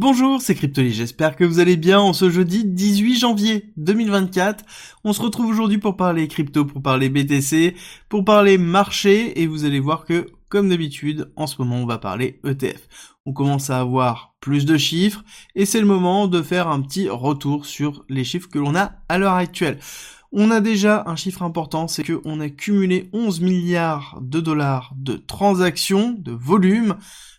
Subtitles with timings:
[0.00, 4.64] Bonjour, c'est Cryptoly, j'espère que vous allez bien en ce jeudi 18 janvier 2024.
[5.02, 7.74] On se retrouve aujourd'hui pour parler crypto, pour parler BTC,
[8.08, 11.98] pour parler marché et vous allez voir que, comme d'habitude, en ce moment on va
[11.98, 12.86] parler ETF.
[13.26, 15.24] On commence à avoir plus de chiffres
[15.56, 18.92] et c'est le moment de faire un petit retour sur les chiffres que l'on a
[19.08, 19.80] à l'heure actuelle.
[20.30, 25.14] On a déjà un chiffre important, c'est qu'on a cumulé 11 milliards de dollars de
[25.14, 26.96] transactions, de volume,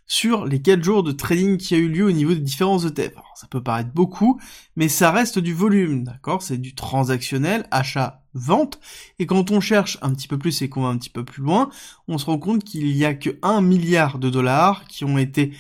[0.07, 3.11] sur les 4 jours de trading qui a eu lieu au niveau des différents ETF.
[3.11, 4.41] Alors, ça peut paraître beaucoup,
[4.75, 6.41] mais ça reste du volume, d'accord?
[6.41, 8.79] C'est du transactionnel, achat, vente,
[9.19, 11.43] et quand on cherche un petit peu plus et qu'on va un petit peu plus
[11.43, 11.69] loin,
[12.07, 15.53] on se rend compte qu'il y a que 1 milliard de dollars qui ont été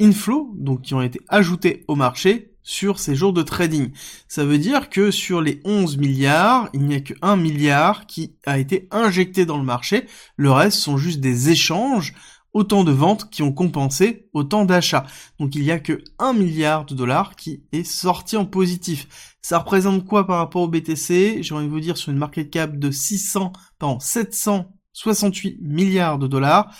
[0.00, 3.92] inflow, donc qui ont été ajoutés au marché sur ces jours de trading.
[4.26, 8.34] Ça veut dire que sur les 11 milliards, il n'y a que 1 milliard qui
[8.44, 12.12] a été injecté dans le marché, le reste sont juste des échanges
[12.52, 15.06] autant de ventes qui ont compensé autant d'achats.
[15.38, 19.36] Donc il y a que 1 milliard de dollars qui est sorti en positif.
[19.42, 22.50] Ça représente quoi par rapport au BTC J'ai envie de vous dire sur une market
[22.50, 26.74] cap de 600, pardon, 768 milliards de dollars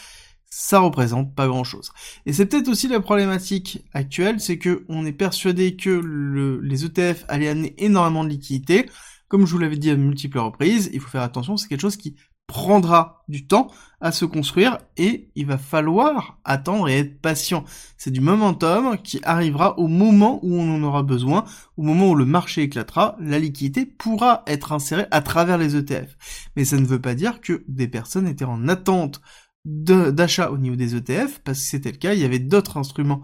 [0.48, 1.90] ça représente pas grand chose.
[2.24, 7.24] Et c'est peut-être aussi la problématique actuelle, c'est que on est persuadé que les ETF
[7.28, 8.86] allaient amener énormément de liquidités.
[9.28, 11.96] Comme je vous l'avais dit à multiples reprises, il faut faire attention, c'est quelque chose
[11.96, 12.16] qui
[12.46, 13.68] prendra du temps
[14.00, 17.64] à se construire et il va falloir attendre et être patient.
[17.96, 21.44] C'est du momentum qui arrivera au moment où on en aura besoin,
[21.76, 26.16] au moment où le marché éclatera, la liquidité pourra être insérée à travers les ETF.
[26.54, 29.20] Mais ça ne veut pas dire que des personnes étaient en attente
[29.66, 33.20] d'achat au niveau des ETF, parce que c'était le cas, il y avait d'autres instruments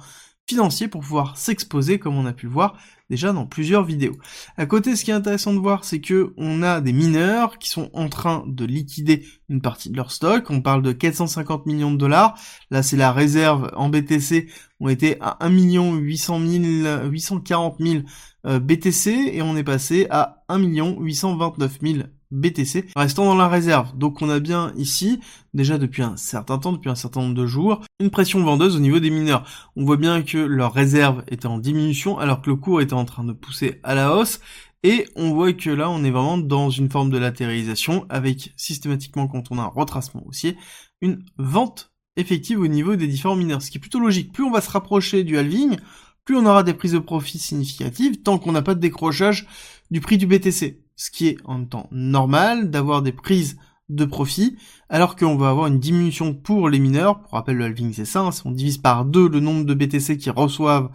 [0.48, 2.76] financiers pour pouvoir s'exposer comme on a pu le voir
[3.08, 4.16] déjà dans plusieurs vidéos.
[4.56, 7.68] À côté, ce qui est intéressant de voir, c'est que on a des mineurs qui
[7.68, 10.50] sont en train de liquider une partie de leur stock.
[10.50, 12.38] On parle de 450 millions de dollars.
[12.70, 14.48] Là, c'est la réserve en BTC
[14.80, 18.02] ont été à 1 800 000, 840 000
[18.60, 21.98] BTC et on est passé à 1 829 000
[22.32, 23.96] BTC, restant dans la réserve.
[23.96, 25.20] Donc on a bien ici,
[25.54, 28.80] déjà depuis un certain temps, depuis un certain nombre de jours, une pression vendeuse au
[28.80, 29.44] niveau des mineurs.
[29.76, 33.04] On voit bien que leur réserve était en diminution alors que le cours était en
[33.04, 34.40] train de pousser à la hausse.
[34.84, 39.28] Et on voit que là, on est vraiment dans une forme de latéralisation avec systématiquement,
[39.28, 40.56] quand on a un retracement haussier,
[41.00, 43.62] une vente effective au niveau des différents mineurs.
[43.62, 44.32] Ce qui est plutôt logique.
[44.32, 45.76] Plus on va se rapprocher du halving,
[46.24, 49.46] plus on aura des prises de profit significatives tant qu'on n'a pas de décrochage
[49.90, 53.56] du prix du BTC ce qui est en temps normal d'avoir des prises
[53.88, 54.56] de profit,
[54.88, 57.20] alors qu'on va avoir une diminution pour les mineurs.
[57.20, 60.16] Pour rappel, le halving c'est ça, hein, on divise par deux le nombre de BTC
[60.16, 60.90] qui reçoivent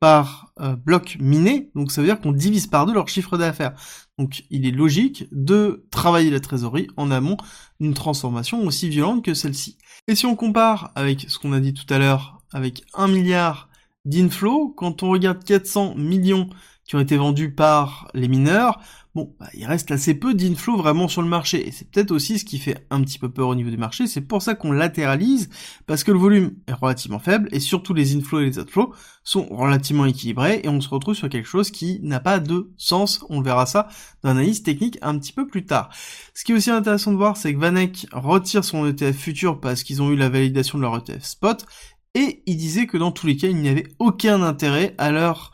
[0.00, 3.74] par euh, bloc miné, donc ça veut dire qu'on divise par deux leur chiffre d'affaires.
[4.18, 7.36] Donc il est logique de travailler la trésorerie en amont
[7.80, 9.76] d'une transformation aussi violente que celle-ci.
[10.08, 13.68] Et si on compare avec ce qu'on a dit tout à l'heure, avec 1 milliard
[14.06, 16.48] d'inflow, quand on regarde 400 millions
[16.86, 18.80] qui ont été vendus par les mineurs,
[19.14, 21.66] bon, bah, il reste assez peu d'inflow vraiment sur le marché.
[21.66, 24.06] Et c'est peut-être aussi ce qui fait un petit peu peur au niveau du marché.
[24.06, 25.50] C'est pour ça qu'on latéralise,
[25.86, 28.94] parce que le volume est relativement faible, et surtout les inflows et les outflows
[29.24, 33.24] sont relativement équilibrés, et on se retrouve sur quelque chose qui n'a pas de sens.
[33.28, 33.88] On verra ça
[34.22, 35.90] dans l'analyse technique un petit peu plus tard.
[36.34, 39.82] Ce qui est aussi intéressant de voir, c'est que Vanek retire son ETF futur parce
[39.82, 41.66] qu'ils ont eu la validation de leur ETF spot,
[42.14, 45.52] et il disait que dans tous les cas, il n'y avait aucun intérêt à leur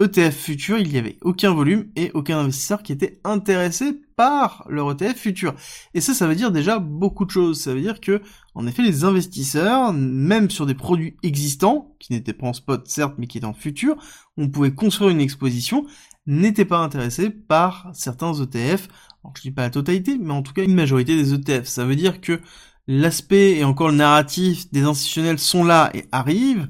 [0.00, 4.92] ETF futur, il n'y avait aucun volume et aucun investisseur qui était intéressé par leur
[4.92, 5.54] ETF futur.
[5.92, 7.60] Et ça, ça veut dire déjà beaucoup de choses.
[7.60, 8.22] Ça veut dire que,
[8.54, 13.14] en effet, les investisseurs, même sur des produits existants, qui n'étaient pas en spot certes,
[13.18, 13.96] mais qui étaient en futur,
[14.36, 15.84] on pouvait construire une exposition,
[16.26, 18.88] n'étaient pas intéressés par certains ETF.
[19.24, 21.66] Alors je dis pas la totalité, mais en tout cas une majorité des ETF.
[21.66, 22.40] Ça veut dire que
[22.86, 26.68] l'aspect et encore le narratif des institutionnels sont là et arrivent,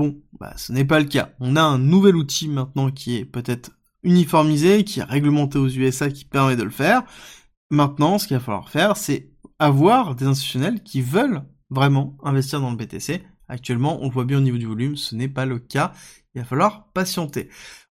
[0.00, 1.32] Bon, bah, ce n'est pas le cas.
[1.40, 3.72] On a un nouvel outil maintenant qui est peut-être
[4.02, 7.02] uniformisé, qui est réglementé aux USA, qui permet de le faire.
[7.68, 12.70] Maintenant, ce qu'il va falloir faire, c'est avoir des institutionnels qui veulent vraiment investir dans
[12.70, 13.22] le BTC.
[13.46, 15.92] Actuellement, on le voit bien au niveau du volume, ce n'est pas le cas.
[16.34, 17.50] Il va falloir patienter.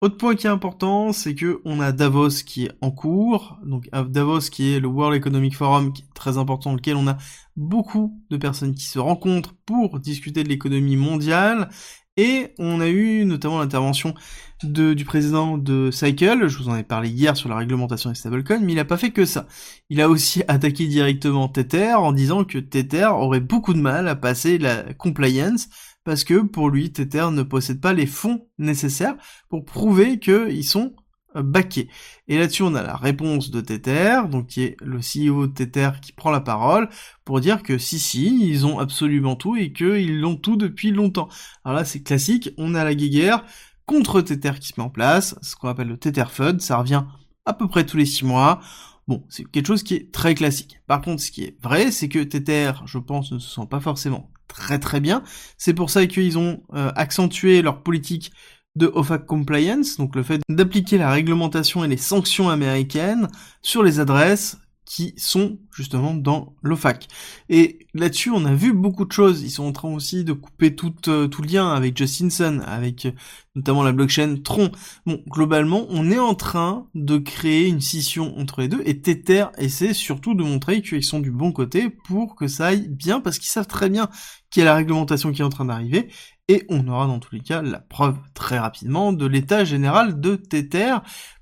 [0.04, 3.90] Autre point qui est important, c'est que on a Davos qui est en cours, donc
[4.10, 7.16] Davos qui est le World Economic Forum très important, dans lequel on a
[7.56, 11.70] beaucoup de personnes qui se rencontrent pour discuter de l'économie mondiale,
[12.18, 14.14] et on a eu notamment l'intervention
[14.62, 18.60] du président de Cycle, je vous en ai parlé hier sur la réglementation des stablecoins,
[18.60, 19.48] mais il n'a pas fait que ça.
[19.90, 24.18] Il a aussi attaqué directement Tether en disant que Tether aurait beaucoup de mal à
[24.18, 25.70] passer la compliance
[26.04, 29.16] parce que pour lui, Tether ne possède pas les fonds nécessaires
[29.50, 30.94] pour prouver qu'ils sont
[31.36, 31.90] euh, backés.
[32.28, 35.92] Et là-dessus, on a la réponse de Tether, donc qui est le CEO de Tether
[36.02, 36.90] qui prend la parole
[37.26, 41.30] pour dire que si, si, ils ont absolument tout et qu'ils l'ont tout depuis longtemps.
[41.64, 43.44] Alors là, c'est classique, on a la guéguerre,
[43.86, 47.04] contre Tether qui se met en place, ce qu'on appelle le Tether FUD, ça revient
[47.46, 48.62] à peu près tous les six mois.
[49.08, 50.80] Bon, c'est quelque chose qui est très classique.
[50.88, 53.82] Par contre, ce qui est vrai, c'est que Tether, je pense, ne se sent pas
[53.82, 55.24] forcément très très bien.
[55.58, 58.32] C'est pour ça qu'ils ont euh, accentué leur politique
[58.76, 63.28] de OFAC compliance, donc le fait d'appliquer la réglementation et les sanctions américaines
[63.62, 67.08] sur les adresses qui sont justement dans l'OFAC.
[67.50, 69.42] Et là-dessus, on a vu beaucoup de choses.
[69.44, 73.12] Ils sont en train aussi de couper tout, euh, lien avec Justinson, avec euh,
[73.56, 74.72] notamment la blockchain Tron.
[75.06, 79.46] Bon, globalement, on est en train de créer une scission entre les deux, et Tether
[79.58, 83.40] essaie surtout de montrer qu'ils sont du bon côté pour que ça aille bien, parce
[83.40, 84.10] qu'ils savent très bien
[84.50, 86.10] qu'il y a la réglementation qui est en train d'arriver,
[86.48, 90.36] et on aura dans tous les cas la preuve très rapidement de l'état général de
[90.36, 90.98] Tether,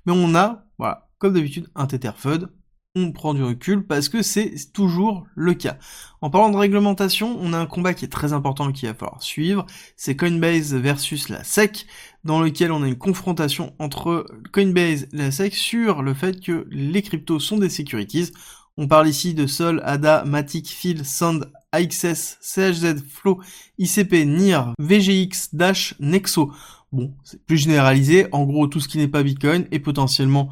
[0.06, 2.48] mais on a, voilà, comme d'habitude, un Tether FUD,
[2.94, 5.78] on prend du recul parce que c'est toujours le cas.
[6.20, 8.94] En parlant de réglementation, on a un combat qui est très important et qu'il va
[8.94, 9.64] falloir suivre,
[9.96, 11.86] c'est Coinbase versus la SEC,
[12.24, 16.66] dans lequel on a une confrontation entre Coinbase et la SEC sur le fait que
[16.70, 18.30] les cryptos sont des securities.
[18.76, 23.40] On parle ici de Sol, ADA, Matic, Phil, Sand, AXS, CHZ, Flow,
[23.78, 26.52] ICP, NIR, VGX, Dash, Nexo.
[26.90, 28.26] Bon, c'est plus généralisé.
[28.32, 30.50] En gros, tout ce qui n'est pas Bitcoin est potentiellement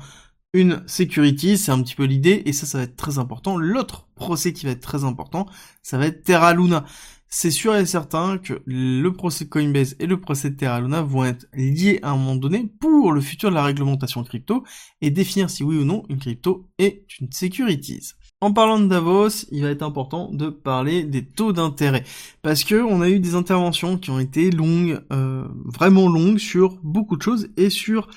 [0.53, 3.57] une security, c'est un petit peu l'idée, et ça, ça va être très important.
[3.57, 5.47] L'autre procès qui va être très important,
[5.83, 6.85] ça va être Terra Luna.
[7.33, 11.25] C'est sûr et certain que le procès Coinbase et le procès de Terra Luna vont
[11.25, 14.65] être liés à un moment donné pour le futur de la réglementation crypto
[15.01, 18.15] et définir si oui ou non une crypto est une securities.
[18.41, 22.03] En parlant de Davos, il va être important de parler des taux d'intérêt
[22.43, 26.79] parce que on a eu des interventions qui ont été longues, euh, vraiment longues sur
[26.83, 28.09] beaucoup de choses et sur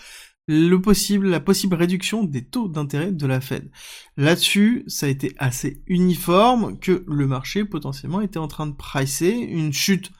[0.47, 3.69] le possible, la possible réduction des taux d'intérêt de la Fed.
[4.17, 9.31] Là-dessus, ça a été assez uniforme que le marché potentiellement était en train de pricer
[9.31, 10.11] une chute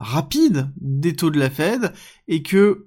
[0.00, 1.92] rapide des taux de la Fed
[2.26, 2.86] et que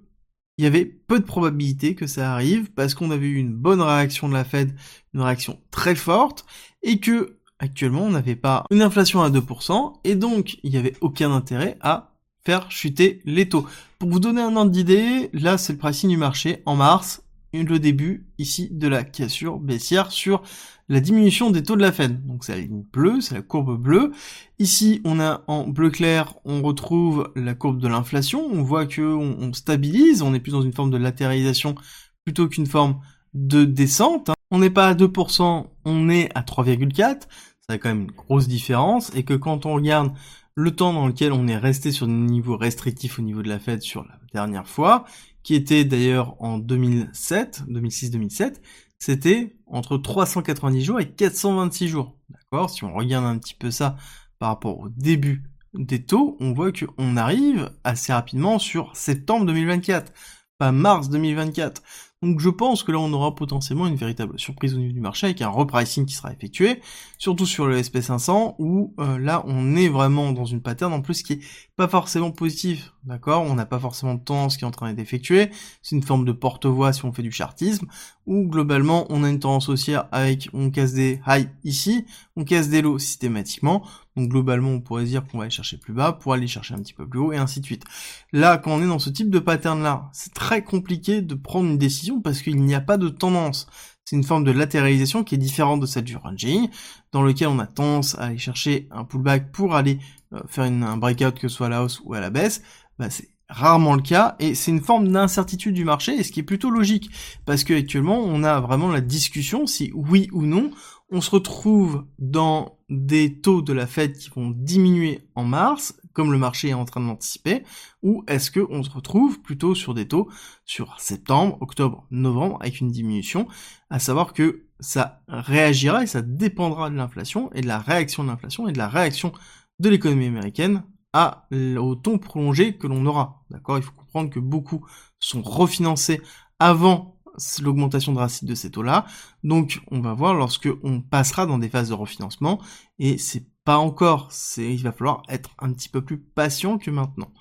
[0.57, 3.81] il y avait peu de probabilité que ça arrive parce qu'on avait eu une bonne
[3.81, 4.75] réaction de la Fed,
[5.13, 6.45] une réaction très forte
[6.83, 10.95] et que actuellement on n'avait pas une inflation à 2% et donc il n'y avait
[11.01, 12.10] aucun intérêt à
[12.43, 13.67] faire chuter les taux.
[13.99, 17.23] Pour vous donner un ordre d'idée, là c'est le pricing du marché en mars,
[17.53, 20.41] le début ici de la cassure baissière sur
[20.89, 22.25] la diminution des taux de la Fed.
[22.25, 24.11] Donc c'est la ligne bleue, c'est la courbe bleue.
[24.59, 28.45] Ici on a en bleu clair, on retrouve la courbe de l'inflation.
[28.51, 31.75] On voit que on, stabilise, on est plus dans une forme de latéralisation
[32.23, 32.99] plutôt qu'une forme
[33.33, 34.31] de descente.
[34.51, 37.21] On n'est pas à 2%, on est à 3,4.
[37.67, 40.13] Ça a quand même une grosse différence et que quand on regarde
[40.55, 43.59] le temps dans lequel on est resté sur des niveaux restrictifs au niveau de la
[43.59, 45.05] Fed sur la dernière fois,
[45.43, 48.55] qui était d'ailleurs en 2007, 2006-2007,
[48.99, 52.17] c'était entre 390 jours et 426 jours.
[52.29, 52.69] D'accord?
[52.69, 53.95] Si on regarde un petit peu ça
[54.39, 55.43] par rapport au début
[55.73, 60.13] des taux, on voit qu'on arrive assez rapidement sur septembre 2024,
[60.57, 61.81] pas mars 2024.
[62.21, 65.25] Donc je pense que là on aura potentiellement une véritable surprise au niveau du marché
[65.25, 66.79] avec un repricing qui sera effectué,
[67.17, 71.23] surtout sur le SP500 où euh, là on est vraiment dans une pattern en plus
[71.23, 71.39] qui est
[71.81, 73.41] pas forcément positif, d'accord?
[73.41, 75.49] On n'a pas forcément de tendance qui est en train d'être effectuée,
[75.81, 77.87] c'est une forme de porte-voix si on fait du chartisme,
[78.27, 82.05] où globalement on a une tendance haussière avec on casse des highs ici,
[82.35, 83.83] on casse des lows systématiquement,
[84.15, 86.79] donc globalement on pourrait dire qu'on va aller chercher plus bas pour aller chercher un
[86.83, 87.83] petit peu plus haut et ainsi de suite.
[88.31, 91.67] Là quand on est dans ce type de pattern là, c'est très compliqué de prendre
[91.67, 93.65] une décision parce qu'il n'y a pas de tendance.
[94.05, 96.69] C'est une forme de latéralisation qui est différente de celle du ranging,
[97.11, 99.99] dans lequel on a tendance à aller chercher un pullback pour aller
[100.33, 102.61] euh, faire un breakout que ce soit à la hausse ou à la baisse.
[102.99, 106.39] Bah, c'est rarement le cas et c'est une forme d'incertitude du marché et ce qui
[106.39, 107.09] est plutôt logique
[107.45, 110.71] parce que actuellement on a vraiment la discussion si oui ou non
[111.11, 116.31] on se retrouve dans des taux de la Fed qui vont diminuer en mars comme
[116.31, 117.63] le marché est en train de l'anticiper,
[118.03, 120.29] ou est-ce qu'on se retrouve plutôt sur des taux
[120.65, 123.47] sur septembre, octobre, novembre, avec une diminution,
[123.89, 128.29] à savoir que ça réagira et ça dépendra de l'inflation et de la réaction de
[128.29, 129.31] l'inflation et de la réaction
[129.79, 133.43] de l'économie américaine à, au ton prolongé que l'on aura.
[133.49, 133.77] D'accord?
[133.77, 134.85] Il faut comprendre que beaucoup
[135.19, 136.21] sont refinancés
[136.59, 137.20] avant
[137.61, 139.05] l'augmentation drastique de ces taux-là.
[139.43, 142.61] Donc, on va voir lorsque on passera dans des phases de refinancement
[142.99, 146.91] et c'est pas encore, c'est, il va falloir être un petit peu plus patient que
[146.91, 147.31] maintenant.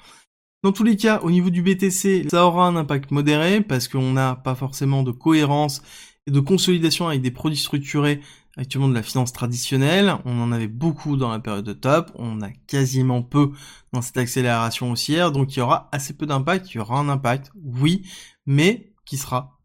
[0.62, 4.12] Dans tous les cas, au niveau du BTC, ça aura un impact modéré parce qu'on
[4.12, 5.80] n'a pas forcément de cohérence
[6.26, 8.20] et de consolidation avec des produits structurés
[8.58, 10.14] actuellement de la finance traditionnelle.
[10.26, 13.52] On en avait beaucoup dans la période de top, on a quasiment peu
[13.94, 17.08] dans cette accélération haussière, donc il y aura assez peu d'impact, il y aura un
[17.08, 18.06] impact, oui,
[18.44, 19.59] mais qui sera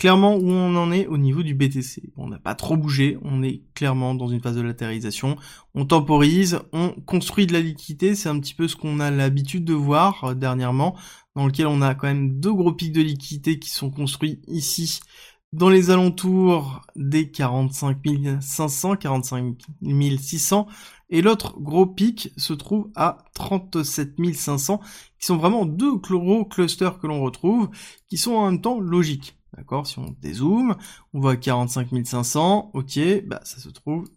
[0.00, 2.10] clairement où on en est au niveau du BTC.
[2.16, 5.36] On n'a pas trop bougé, on est clairement dans une phase de latéralisation.
[5.74, 9.66] On temporise, on construit de la liquidité, c'est un petit peu ce qu'on a l'habitude
[9.66, 10.96] de voir euh, dernièrement
[11.36, 15.00] dans lequel on a quand même deux gros pics de liquidité qui sont construits ici
[15.52, 17.98] dans les alentours des 45
[18.40, 19.56] 500, 45
[20.18, 20.66] 600,
[21.10, 24.80] et l'autre gros pic se trouve à 37 500,
[25.18, 27.68] qui sont vraiment deux gros clusters que l'on retrouve,
[28.08, 29.36] qui sont en même temps logiques.
[29.56, 29.86] D'accord?
[29.86, 30.76] Si on dézoome,
[31.12, 34.08] on voit 45 500, ok, bah ça se trouve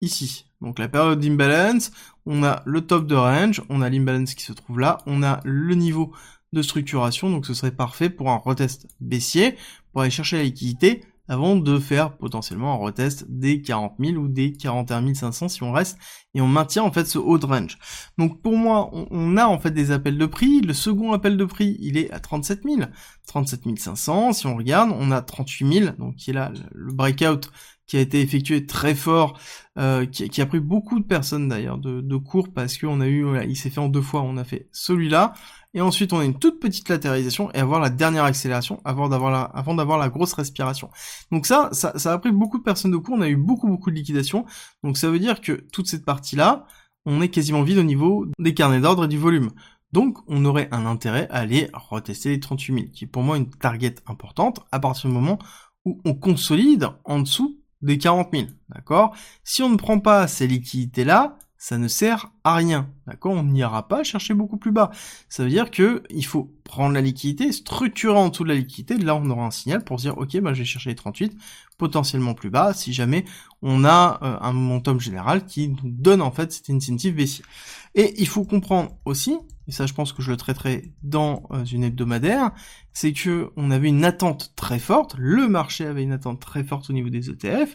[0.00, 0.46] ici.
[0.60, 1.92] Donc la période d'imbalance,
[2.26, 5.40] on a le top de range, on a l'imbalance qui se trouve là, on a
[5.44, 6.12] le niveau
[6.52, 9.56] de structuration, donc ce serait parfait pour un retest baissier,
[9.94, 14.28] pour aller chercher la liquidité avant de faire potentiellement un retest des 40 000 ou
[14.28, 15.96] des 41 500 si on reste
[16.34, 17.78] et on maintient en fait ce haut de range.
[18.18, 20.60] Donc pour moi, on, a en fait des appels de prix.
[20.60, 22.80] Le second appel de prix, il est à 37 000,
[23.28, 24.32] 37 500.
[24.32, 27.50] Si on regarde, on a 38 000, donc qui est là le breakout
[27.86, 29.38] qui a été effectué très fort,
[29.78, 33.26] euh, qui, a pris beaucoup de personnes d'ailleurs de, de cours parce qu'on a eu,
[33.46, 35.34] il s'est fait en deux fois, on a fait celui-là,
[35.74, 39.98] et ensuite on a une toute petite latéralisation et avoir la dernière accélération avant d'avoir
[39.98, 40.90] la, grosse respiration.
[41.30, 43.68] Donc ça, ça, ça a pris beaucoup de personnes de cours, on a eu beaucoup
[43.68, 44.46] beaucoup de liquidation,
[44.82, 46.66] donc ça veut dire que toute cette partie-là,
[47.06, 49.50] on est quasiment vide au niveau des carnets d'ordre et du volume.
[49.92, 53.36] Donc, on aurait un intérêt à aller retester les 38 000, qui est pour moi
[53.36, 55.38] une target importante à partir du moment
[55.84, 59.14] où on consolide en dessous des 40 000, d'accord?
[59.44, 63.32] Si on ne prend pas ces liquidités-là, ça ne sert à rien, d'accord?
[63.32, 64.90] On n'ira pas chercher beaucoup plus bas.
[65.30, 68.98] Ça veut dire que il faut prendre la liquidité, structurer en dessous de la liquidité,
[68.98, 71.34] là on aura un signal pour se dire, ok, bah, je vais chercher les 38,
[71.78, 73.24] potentiellement plus bas, si jamais
[73.62, 77.46] on a euh, un momentum général qui nous donne en fait cet incentive baissier.
[77.94, 81.64] Et il faut comprendre aussi, et ça je pense que je le traiterai dans euh,
[81.64, 82.50] une hebdomadaire,
[82.92, 86.90] c'est que on avait une attente très forte, le marché avait une attente très forte
[86.90, 87.74] au niveau des ETF,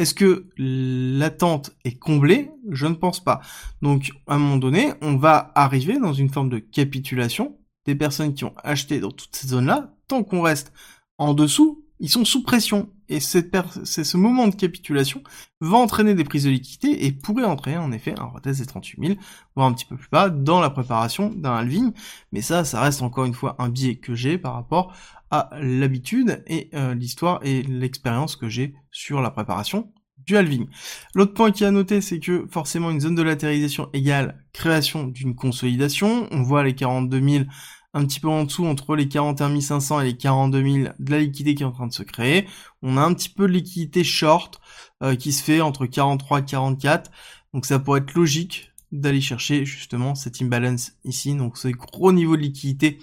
[0.00, 2.50] est-ce que l'attente est comblée?
[2.70, 3.42] Je ne pense pas.
[3.82, 8.32] Donc, à un moment donné, on va arriver dans une forme de capitulation des personnes
[8.32, 9.94] qui ont acheté dans toutes ces zones-là.
[10.08, 10.72] Tant qu'on reste
[11.18, 12.88] en dessous, ils sont sous pression.
[13.10, 13.44] Et c'est
[13.84, 15.22] ce moment de capitulation
[15.60, 19.06] va entraîner des prises de liquidité et pourrait entraîner en effet un retest des 38
[19.06, 19.18] 000,
[19.54, 21.92] voire un petit peu plus bas, dans la préparation d'un halving.
[22.32, 24.94] Mais ça, ça reste encore une fois un biais que j'ai par rapport
[25.30, 29.92] à l'habitude et euh, l'histoire et l'expérience que j'ai sur la préparation
[30.26, 30.66] du halving.
[31.14, 35.34] L'autre point qui à noter, c'est que forcément une zone de latéralisation égale création d'une
[35.34, 36.28] consolidation.
[36.30, 37.44] On voit les 42 000
[37.92, 41.18] un petit peu en dessous entre les 41 500 et les 42 000 de la
[41.18, 42.46] liquidité qui est en train de se créer.
[42.82, 44.60] On a un petit peu de liquidité short
[45.02, 47.10] euh, qui se fait entre 43 et 44.
[47.52, 51.34] Donc ça pourrait être logique d'aller chercher justement cet imbalance ici.
[51.34, 52.98] Donc c'est gros niveau de liquidité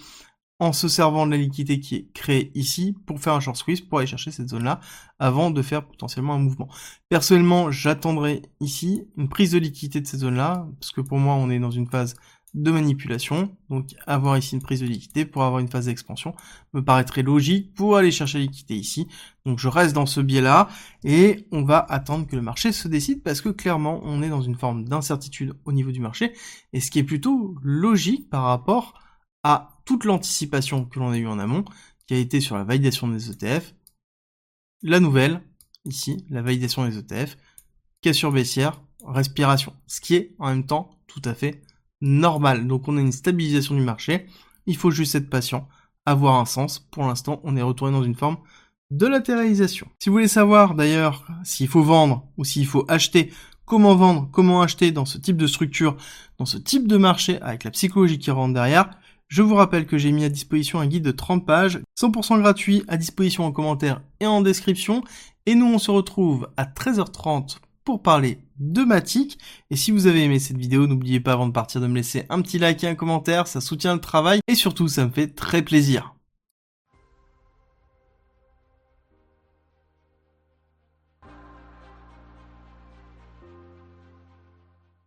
[0.60, 3.80] en se servant de la liquidité qui est créée ici pour faire un short squeeze
[3.80, 4.80] pour aller chercher cette zone-là
[5.18, 6.68] avant de faire potentiellement un mouvement.
[7.08, 11.50] Personnellement, j'attendrai ici une prise de liquidité de cette zone-là parce que pour moi, on
[11.50, 12.16] est dans une phase
[12.54, 13.56] de manipulation.
[13.70, 16.34] Donc avoir ici une prise de liquidité pour avoir une phase d'expansion
[16.72, 19.08] me paraîtrait logique pour aller chercher la liquidité ici.
[19.44, 20.68] Donc je reste dans ce biais-là
[21.04, 24.42] et on va attendre que le marché se décide parce que clairement on est dans
[24.42, 26.32] une forme d'incertitude au niveau du marché
[26.72, 28.94] et ce qui est plutôt logique par rapport
[29.44, 31.64] à toute l'anticipation que l'on a eu en amont,
[32.06, 33.74] qui a été sur la validation des ETF,
[34.82, 35.40] la nouvelle,
[35.86, 37.38] ici, la validation des ETF,
[38.02, 41.62] cassure baissière, respiration, ce qui est en même temps tout à fait
[42.02, 42.66] normal.
[42.66, 44.26] Donc on a une stabilisation du marché,
[44.66, 45.66] il faut juste être patient,
[46.04, 46.80] avoir un sens.
[46.90, 48.36] Pour l'instant, on est retourné dans une forme
[48.90, 49.88] de latéralisation.
[50.00, 53.32] Si vous voulez savoir d'ailleurs s'il faut vendre ou s'il faut acheter,
[53.64, 55.96] comment vendre, comment acheter dans ce type de structure,
[56.36, 58.90] dans ce type de marché avec la psychologie qui rentre derrière,
[59.28, 62.82] je vous rappelle que j'ai mis à disposition un guide de 30 pages, 100% gratuit,
[62.88, 65.04] à disposition en commentaire et en description.
[65.44, 69.38] Et nous, on se retrouve à 13h30 pour parler de Matic.
[69.70, 72.24] Et si vous avez aimé cette vidéo, n'oubliez pas avant de partir de me laisser
[72.30, 75.28] un petit like et un commentaire, ça soutient le travail et surtout ça me fait
[75.28, 76.14] très plaisir.